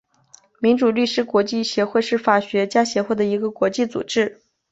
[0.59, 4.41] 民主律师国际协会是法学家协会的一个国际组织。